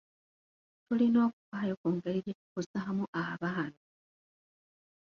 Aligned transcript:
Tulina 0.85 1.19
okufaayo 1.27 1.73
ku 1.81 1.87
ngeri 1.95 2.19
gye 2.25 2.33
tukuzaamu 2.39 3.03
abaana. 3.23 3.79